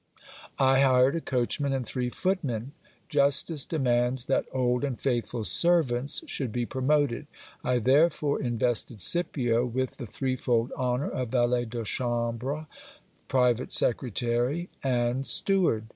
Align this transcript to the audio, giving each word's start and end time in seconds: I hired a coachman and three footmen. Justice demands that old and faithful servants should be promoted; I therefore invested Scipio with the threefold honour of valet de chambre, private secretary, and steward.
I 0.57 0.79
hired 0.79 1.15
a 1.15 1.21
coachman 1.21 1.73
and 1.73 1.85
three 1.85 2.09
footmen. 2.09 2.71
Justice 3.07 3.67
demands 3.67 4.25
that 4.25 4.47
old 4.51 4.83
and 4.83 4.99
faithful 4.99 5.43
servants 5.43 6.23
should 6.25 6.51
be 6.51 6.65
promoted; 6.65 7.27
I 7.63 7.77
therefore 7.77 8.41
invested 8.41 8.99
Scipio 8.99 9.63
with 9.63 9.97
the 9.97 10.07
threefold 10.07 10.71
honour 10.71 11.11
of 11.11 11.29
valet 11.29 11.65
de 11.65 11.83
chambre, 11.83 12.65
private 13.27 13.71
secretary, 13.71 14.69
and 14.83 15.23
steward. 15.23 15.85